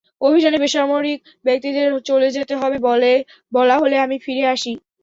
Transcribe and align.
অভিযানে 0.21 0.57
বেসামরিক 0.63 1.19
ব্যক্তিদের 1.45 1.87
চলে 2.09 2.27
যেতে 2.37 2.53
হবে 2.61 2.77
বলা 3.51 3.75
হলে 3.81 3.95
আমি 4.05 4.17
ফিরে 4.25 4.43
আসি। 4.53 4.73